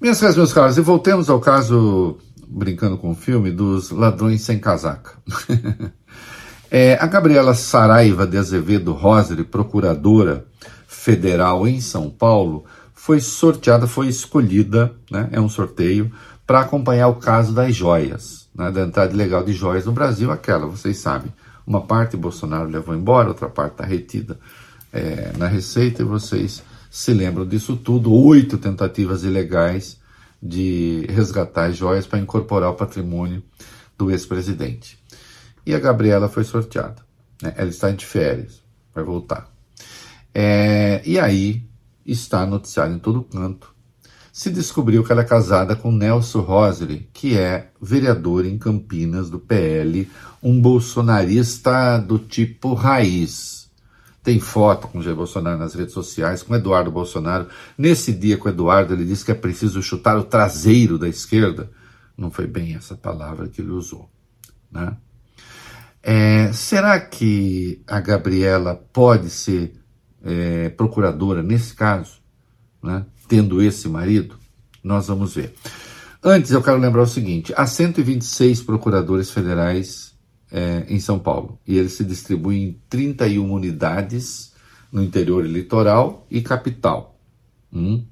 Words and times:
Minhas 0.00 0.20
caras, 0.20 0.36
meus 0.36 0.52
caros, 0.52 0.78
e 0.78 0.80
voltemos 0.80 1.28
ao 1.28 1.40
caso, 1.40 2.18
brincando 2.46 2.96
com 2.96 3.10
o 3.10 3.16
filme, 3.16 3.50
dos 3.50 3.90
ladrões 3.90 4.42
sem 4.42 4.56
casaca. 4.56 5.14
é, 6.70 6.96
a 7.00 7.06
Gabriela 7.08 7.52
Saraiva 7.52 8.24
de 8.24 8.38
Azevedo 8.38 8.92
Roseri, 8.92 9.42
procuradora 9.42 10.46
federal 10.86 11.66
em 11.66 11.80
São 11.80 12.08
Paulo, 12.08 12.64
foi 12.94 13.18
sorteada, 13.18 13.88
foi 13.88 14.06
escolhida, 14.06 14.94
né, 15.10 15.30
é 15.32 15.40
um 15.40 15.48
sorteio, 15.48 16.12
para 16.46 16.60
acompanhar 16.60 17.08
o 17.08 17.16
caso 17.16 17.52
das 17.52 17.74
joias, 17.74 18.48
né, 18.54 18.70
da 18.70 18.82
entrada 18.82 19.12
ilegal 19.12 19.42
de 19.42 19.52
joias 19.52 19.84
no 19.84 19.90
Brasil, 19.90 20.30
aquela, 20.30 20.64
vocês 20.68 20.98
sabem, 20.98 21.34
uma 21.66 21.80
parte 21.80 22.16
Bolsonaro 22.16 22.68
levou 22.68 22.94
embora, 22.94 23.30
outra 23.30 23.48
parte 23.48 23.72
está 23.72 23.84
retida 23.84 24.38
é, 24.92 25.32
na 25.36 25.48
Receita, 25.48 26.02
e 26.02 26.04
vocês 26.04 26.62
se 26.90 27.12
lembram 27.12 27.46
disso 27.46 27.76
tudo, 27.76 28.12
oito 28.12 28.58
tentativas 28.58 29.22
ilegais 29.22 29.98
de 30.42 31.04
resgatar 31.08 31.70
joias 31.70 32.06
para 32.06 32.18
incorporar 32.18 32.70
o 32.70 32.76
patrimônio 32.76 33.42
do 33.96 34.10
ex-presidente. 34.10 34.98
E 35.66 35.74
a 35.74 35.78
Gabriela 35.78 36.28
foi 36.28 36.44
sorteada. 36.44 37.02
Né? 37.42 37.52
Ela 37.56 37.68
está 37.68 37.90
de 37.90 38.06
férias, 38.06 38.62
vai 38.94 39.04
voltar. 39.04 39.50
É, 40.34 41.02
e 41.04 41.18
aí 41.18 41.64
está 42.06 42.46
noticiado 42.46 42.94
em 42.94 42.98
todo 42.98 43.22
canto. 43.22 43.74
Se 44.32 44.50
descobriu 44.50 45.02
que 45.02 45.10
ela 45.10 45.22
é 45.22 45.24
casada 45.24 45.74
com 45.74 45.90
Nelson 45.90 46.40
Rosely, 46.40 47.08
que 47.12 47.36
é 47.36 47.72
vereador 47.82 48.46
em 48.46 48.56
Campinas 48.56 49.28
do 49.28 49.38
PL, 49.38 50.08
um 50.40 50.60
bolsonarista 50.60 51.98
do 51.98 52.20
tipo 52.20 52.72
raiz 52.74 53.67
tem 54.28 54.38
foto 54.38 54.88
com 54.88 55.00
Jair 55.00 55.16
Bolsonaro 55.16 55.58
nas 55.58 55.72
redes 55.72 55.94
sociais, 55.94 56.42
com 56.42 56.54
Eduardo 56.54 56.90
Bolsonaro. 56.90 57.48
Nesse 57.78 58.12
dia 58.12 58.36
com 58.36 58.46
Eduardo, 58.46 58.92
ele 58.92 59.06
disse 59.06 59.24
que 59.24 59.30
é 59.30 59.34
preciso 59.34 59.82
chutar 59.82 60.18
o 60.18 60.22
traseiro 60.22 60.98
da 60.98 61.08
esquerda. 61.08 61.70
Não 62.14 62.30
foi 62.30 62.46
bem 62.46 62.74
essa 62.74 62.94
palavra 62.94 63.48
que 63.48 63.62
ele 63.62 63.70
usou. 63.70 64.10
Né? 64.70 64.94
É, 66.02 66.52
será 66.52 67.00
que 67.00 67.82
a 67.86 68.00
Gabriela 68.00 68.74
pode 68.92 69.30
ser 69.30 69.72
é, 70.22 70.68
procuradora 70.68 71.42
nesse 71.42 71.72
caso, 71.74 72.20
né? 72.82 73.06
tendo 73.28 73.62
esse 73.62 73.88
marido? 73.88 74.38
Nós 74.84 75.08
vamos 75.08 75.34
ver. 75.34 75.54
Antes, 76.22 76.50
eu 76.50 76.62
quero 76.62 76.76
lembrar 76.76 77.00
o 77.00 77.06
seguinte: 77.06 77.54
há 77.56 77.64
126 77.64 78.60
procuradores 78.60 79.30
federais 79.30 80.12
é, 80.50 80.84
em 80.88 80.98
São 81.00 81.18
Paulo. 81.18 81.58
E 81.66 81.76
ele 81.76 81.88
se 81.88 82.04
distribui 82.04 82.56
em 82.56 82.80
31 82.88 83.52
unidades 83.52 84.52
no 84.90 85.02
interior 85.02 85.44
litoral 85.46 86.26
e 86.30 86.40
capital. 86.40 87.18
Hum. 87.72 88.04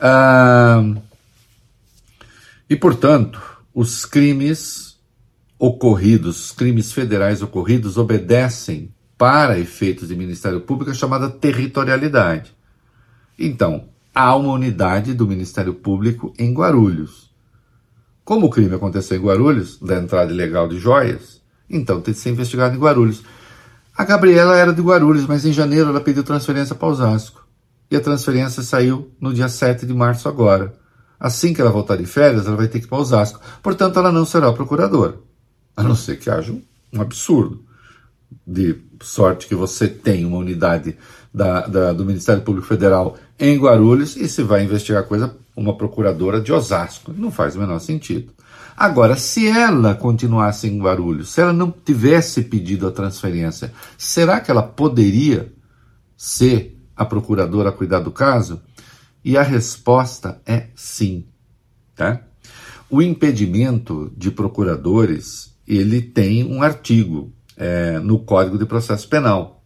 Ah, 0.00 0.82
e, 2.68 2.76
portanto, 2.76 3.40
os 3.74 4.04
crimes 4.06 4.96
ocorridos, 5.58 6.46
os 6.46 6.52
crimes 6.52 6.92
federais 6.92 7.42
ocorridos, 7.42 7.96
obedecem, 7.96 8.92
para 9.16 9.58
efeitos 9.58 10.08
de 10.08 10.16
Ministério 10.16 10.60
Público, 10.60 10.90
a 10.90 10.94
chamada 10.94 11.30
territorialidade. 11.30 12.52
Então, 13.38 13.88
há 14.14 14.34
uma 14.34 14.52
unidade 14.52 15.14
do 15.14 15.26
Ministério 15.26 15.74
Público 15.74 16.34
em 16.38 16.52
Guarulhos. 16.52 17.30
Como 18.24 18.46
o 18.46 18.50
crime 18.50 18.74
aconteceu 18.74 19.18
em 19.18 19.20
Guarulhos, 19.20 19.78
da 19.78 19.98
entrada 19.98 20.32
ilegal 20.32 20.66
de 20.66 20.78
joias, 20.78 21.42
então 21.68 22.00
tem 22.00 22.14
que 22.14 22.20
ser 22.20 22.30
investigado 22.30 22.74
em 22.74 22.78
Guarulhos. 22.78 23.22
A 23.96 24.02
Gabriela 24.04 24.56
era 24.56 24.72
de 24.72 24.80
Guarulhos, 24.80 25.26
mas 25.26 25.44
em 25.44 25.52
janeiro 25.52 25.90
ela 25.90 26.00
pediu 26.00 26.24
transferência 26.24 26.74
para 26.74 26.88
Osasco. 26.88 27.46
E 27.90 27.96
a 27.96 28.00
transferência 28.00 28.62
saiu 28.62 29.12
no 29.20 29.32
dia 29.32 29.48
7 29.48 29.84
de 29.84 29.92
março 29.92 30.26
agora. 30.26 30.74
Assim 31.20 31.52
que 31.52 31.60
ela 31.60 31.70
voltar 31.70 31.96
de 31.96 32.06
férias, 32.06 32.46
ela 32.46 32.56
vai 32.56 32.66
ter 32.66 32.80
que 32.80 32.86
ir 32.86 32.88
para 32.88 32.98
Osasco. 32.98 33.40
Portanto, 33.62 33.98
ela 33.98 34.10
não 34.10 34.24
será 34.24 34.52
procuradora. 34.52 35.16
A 35.76 35.82
não 35.82 35.94
ser 35.94 36.18
que 36.18 36.30
haja 36.30 36.52
um 36.92 37.00
absurdo. 37.00 37.62
De 38.46 38.76
sorte 39.02 39.46
que 39.46 39.54
você 39.54 39.88
tem 39.88 40.24
uma 40.24 40.38
unidade 40.38 40.96
da, 41.32 41.66
da, 41.66 41.92
do 41.92 42.04
Ministério 42.04 42.42
Público 42.42 42.66
Federal 42.66 43.16
em 43.38 43.58
Guarulhos 43.58 44.16
e 44.16 44.28
se 44.28 44.42
vai 44.42 44.64
investigar 44.64 45.04
coisa 45.04 45.36
uma 45.56 45.76
procuradora 45.76 46.40
de 46.40 46.52
Osasco. 46.52 47.12
Não 47.12 47.30
faz 47.30 47.56
o 47.56 47.60
menor 47.60 47.78
sentido. 47.80 48.32
Agora, 48.76 49.16
se 49.16 49.46
ela 49.46 49.94
continuasse 49.94 50.68
em 50.68 50.80
Guarulhos, 50.80 51.30
se 51.30 51.40
ela 51.40 51.52
não 51.52 51.70
tivesse 51.70 52.42
pedido 52.42 52.86
a 52.86 52.92
transferência, 52.92 53.72
será 53.96 54.40
que 54.40 54.50
ela 54.50 54.62
poderia 54.62 55.52
ser 56.16 56.76
a 56.96 57.04
procuradora 57.04 57.68
a 57.68 57.72
cuidar 57.72 58.00
do 58.00 58.10
caso? 58.10 58.60
E 59.24 59.36
a 59.36 59.42
resposta 59.42 60.40
é 60.44 60.68
sim. 60.74 61.26
Tá? 61.94 62.20
O 62.90 63.00
impedimento 63.00 64.12
de 64.16 64.30
procuradores 64.30 65.54
ele 65.66 66.02
tem 66.02 66.44
um 66.44 66.62
artigo 66.62 67.32
é, 67.56 67.98
no 67.98 68.18
Código 68.18 68.58
de 68.58 68.66
Processo 68.66 69.08
Penal. 69.08 69.62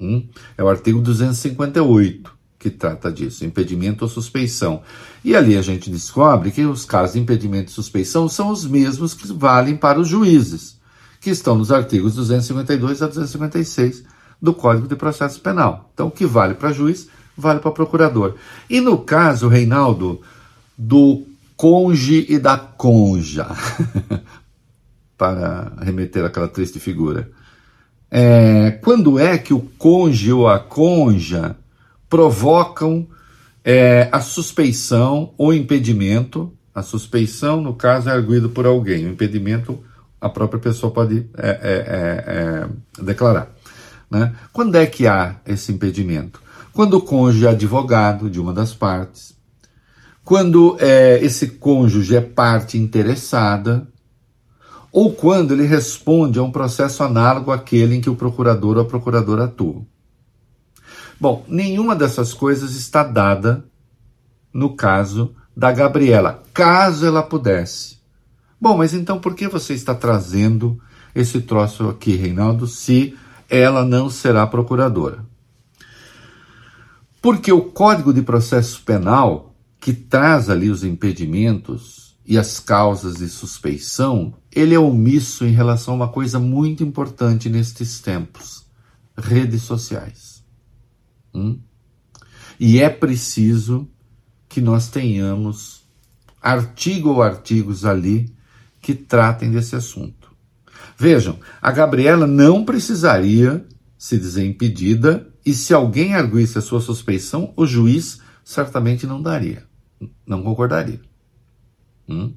Hum? 0.00 0.28
É 0.56 0.64
o 0.64 0.68
artigo 0.68 1.00
258 1.00 2.40
que 2.60 2.68
trata 2.68 3.10
disso, 3.10 3.42
impedimento 3.46 4.04
ou 4.04 4.08
suspeição. 4.08 4.82
E 5.24 5.34
ali 5.34 5.56
a 5.56 5.62
gente 5.62 5.90
descobre 5.90 6.50
que 6.50 6.62
os 6.66 6.84
casos 6.84 7.14
de 7.14 7.20
impedimento 7.20 7.70
e 7.70 7.74
suspeição 7.74 8.28
são 8.28 8.50
os 8.50 8.66
mesmos 8.66 9.14
que 9.14 9.26
valem 9.32 9.74
para 9.74 9.98
os 9.98 10.06
juízes, 10.06 10.78
que 11.22 11.30
estão 11.30 11.56
nos 11.56 11.72
artigos 11.72 12.14
252 12.14 13.00
a 13.00 13.06
256 13.06 14.04
do 14.40 14.52
Código 14.52 14.86
de 14.86 14.94
Processo 14.94 15.40
Penal. 15.40 15.90
Então, 15.94 16.08
o 16.08 16.10
que 16.10 16.26
vale 16.26 16.52
para 16.52 16.70
juiz, 16.70 17.08
vale 17.34 17.60
para 17.60 17.70
procurador. 17.70 18.34
E 18.68 18.78
no 18.78 18.98
caso, 18.98 19.48
Reinaldo, 19.48 20.20
do 20.76 21.24
conge 21.56 22.26
e 22.28 22.38
da 22.38 22.58
conja, 22.58 23.46
para 25.20 25.70
remeter 25.82 26.24
àquela 26.24 26.48
triste 26.48 26.80
figura. 26.80 27.30
É, 28.10 28.70
quando 28.82 29.18
é 29.18 29.36
que 29.36 29.52
o 29.52 29.60
conge 29.60 30.32
ou 30.32 30.48
a 30.48 30.58
conja 30.58 31.56
provocam 32.08 33.06
é, 33.64 34.08
a 34.10 34.20
suspeição 34.20 35.34
ou 35.36 35.52
impedimento. 35.52 36.52
A 36.74 36.82
suspeição, 36.82 37.60
no 37.60 37.74
caso, 37.74 38.08
é 38.08 38.12
arguído 38.12 38.48
por 38.48 38.66
alguém. 38.66 39.06
O 39.06 39.10
impedimento, 39.10 39.78
a 40.20 40.28
própria 40.28 40.60
pessoa 40.60 40.92
pode 40.92 41.28
é, 41.36 41.48
é, 41.48 41.54
é, 41.62 43.00
é 43.00 43.04
declarar. 43.04 43.50
Né? 44.10 44.34
Quando 44.52 44.76
é 44.76 44.86
que 44.86 45.06
há 45.06 45.36
esse 45.46 45.72
impedimento? 45.72 46.40
Quando 46.72 46.94
o 46.94 47.02
cônjuge 47.02 47.46
é 47.46 47.50
advogado 47.50 48.30
de 48.30 48.40
uma 48.40 48.52
das 48.52 48.72
partes, 48.72 49.36
quando 50.24 50.76
é, 50.80 51.18
esse 51.22 51.48
cônjuge 51.48 52.16
é 52.16 52.20
parte 52.20 52.78
interessada, 52.78 53.86
ou 54.92 55.12
quando 55.12 55.52
ele 55.52 55.64
responde 55.64 56.38
a 56.38 56.42
um 56.42 56.50
processo 56.50 57.02
análogo 57.02 57.52
àquele 57.52 57.94
em 57.94 58.00
que 58.00 58.10
o 58.10 58.16
procurador 58.16 58.76
ou 58.76 58.82
a 58.82 58.86
procuradora 58.86 59.44
atuam. 59.44 59.86
Bom, 61.20 61.44
nenhuma 61.46 61.94
dessas 61.94 62.32
coisas 62.32 62.74
está 62.74 63.04
dada 63.04 63.64
no 64.52 64.74
caso 64.74 65.34
da 65.56 65.70
Gabriela, 65.70 66.42
caso 66.52 67.06
ela 67.06 67.22
pudesse. 67.22 67.98
Bom, 68.60 68.78
mas 68.78 68.94
então 68.94 69.20
por 69.20 69.34
que 69.34 69.46
você 69.46 69.74
está 69.74 69.94
trazendo 69.94 70.80
esse 71.14 71.40
troço 71.40 71.88
aqui, 71.88 72.16
Reinaldo, 72.16 72.66
se 72.66 73.16
ela 73.48 73.84
não 73.84 74.08
será 74.10 74.46
procuradora? 74.46 75.24
Porque 77.20 77.52
o 77.52 77.62
Código 77.62 78.14
de 78.14 78.22
Processo 78.22 78.82
Penal, 78.82 79.54
que 79.78 79.92
traz 79.92 80.48
ali 80.48 80.70
os 80.70 80.84
impedimentos 80.84 82.16
e 82.24 82.38
as 82.38 82.58
causas 82.58 83.16
de 83.16 83.28
suspeição, 83.28 84.34
ele 84.54 84.74
é 84.74 84.78
omisso 84.78 85.44
em 85.44 85.52
relação 85.52 85.94
a 85.94 85.96
uma 85.96 86.08
coisa 86.08 86.38
muito 86.38 86.82
importante 86.82 87.48
nestes 87.48 88.00
tempos: 88.00 88.66
redes 89.16 89.62
sociais. 89.62 90.44
Hum? 91.34 91.58
E 92.58 92.80
é 92.80 92.90
preciso 92.90 93.88
que 94.48 94.60
nós 94.60 94.88
tenhamos 94.88 95.84
artigo 96.42 97.10
ou 97.10 97.22
artigos 97.22 97.84
ali 97.84 98.34
que 98.80 98.94
tratem 98.94 99.50
desse 99.50 99.76
assunto. 99.76 100.30
Vejam, 100.98 101.38
a 101.62 101.70
Gabriela 101.70 102.26
não 102.26 102.64
precisaria 102.64 103.66
se 103.96 104.18
dizer 104.18 104.44
impedida 104.44 105.30
e 105.44 105.54
se 105.54 105.72
alguém 105.72 106.14
arguisse 106.14 106.58
a 106.58 106.62
sua 106.62 106.80
suspeição, 106.80 107.52
o 107.56 107.66
juiz 107.66 108.20
certamente 108.44 109.06
não 109.06 109.22
daria, 109.22 109.66
não 110.26 110.42
concordaria. 110.42 111.00
Hum? 112.08 112.34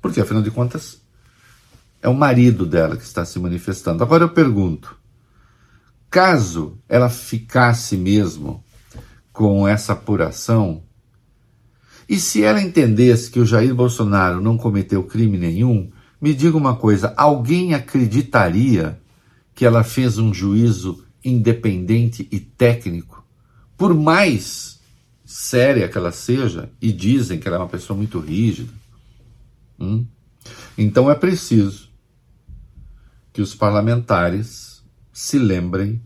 Porque, 0.00 0.20
afinal 0.20 0.42
de 0.42 0.50
contas, 0.50 1.01
é 2.02 2.08
o 2.08 2.14
marido 2.14 2.66
dela 2.66 2.96
que 2.96 3.04
está 3.04 3.24
se 3.24 3.38
manifestando. 3.38 4.02
Agora 4.02 4.24
eu 4.24 4.28
pergunto: 4.28 4.96
Caso 6.10 6.76
ela 6.88 7.08
ficasse 7.08 7.96
mesmo 7.96 8.62
com 9.32 9.66
essa 9.66 9.92
apuração, 9.92 10.82
e 12.08 12.18
se 12.18 12.42
ela 12.42 12.60
entendesse 12.60 13.30
que 13.30 13.40
o 13.40 13.46
Jair 13.46 13.74
Bolsonaro 13.74 14.40
não 14.40 14.58
cometeu 14.58 15.04
crime 15.04 15.38
nenhum, 15.38 15.90
me 16.20 16.34
diga 16.34 16.56
uma 16.56 16.74
coisa: 16.74 17.14
alguém 17.16 17.72
acreditaria 17.72 19.00
que 19.54 19.64
ela 19.64 19.84
fez 19.84 20.18
um 20.18 20.34
juízo 20.34 21.04
independente 21.24 22.28
e 22.32 22.40
técnico? 22.40 23.24
Por 23.76 23.94
mais 23.94 24.80
séria 25.24 25.88
que 25.88 25.96
ela 25.96 26.12
seja, 26.12 26.68
e 26.80 26.92
dizem 26.92 27.38
que 27.38 27.46
ela 27.46 27.56
é 27.56 27.60
uma 27.60 27.68
pessoa 27.68 27.96
muito 27.96 28.18
rígida. 28.18 28.72
Hum? 29.80 30.04
Então 30.76 31.10
é 31.10 31.14
preciso 31.14 31.91
que 33.32 33.40
os 33.40 33.54
parlamentares 33.54 34.82
se 35.12 35.38
lembrem 35.38 36.02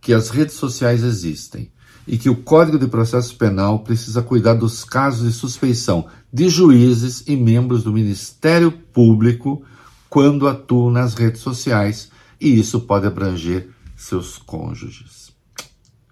que 0.00 0.12
as 0.12 0.30
redes 0.30 0.54
sociais 0.54 1.02
existem 1.02 1.70
e 2.06 2.18
que 2.18 2.30
o 2.30 2.36
Código 2.36 2.78
de 2.78 2.86
Processo 2.86 3.36
Penal 3.36 3.80
precisa 3.80 4.22
cuidar 4.22 4.54
dos 4.54 4.84
casos 4.84 5.26
de 5.26 5.32
suspeição 5.32 6.08
de 6.32 6.48
juízes 6.48 7.24
e 7.26 7.36
membros 7.36 7.84
do 7.84 7.92
Ministério 7.92 8.72
Público 8.72 9.62
quando 10.08 10.48
atuam 10.48 10.90
nas 10.90 11.14
redes 11.14 11.40
sociais, 11.40 12.10
e 12.40 12.58
isso 12.58 12.80
pode 12.80 13.06
abranger 13.06 13.70
seus 13.96 14.38
cônjuges. 14.38 15.32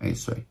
É 0.00 0.10
isso 0.10 0.32
aí. 0.32 0.44